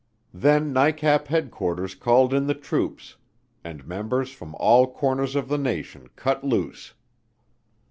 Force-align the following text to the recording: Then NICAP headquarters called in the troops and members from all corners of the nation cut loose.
Then 0.33 0.73
NICAP 0.73 1.27
headquarters 1.27 1.93
called 1.93 2.33
in 2.33 2.47
the 2.47 2.55
troops 2.55 3.17
and 3.63 3.85
members 3.87 4.31
from 4.31 4.55
all 4.55 4.91
corners 4.91 5.35
of 5.35 5.47
the 5.47 5.59
nation 5.59 6.09
cut 6.15 6.43
loose. 6.43 6.95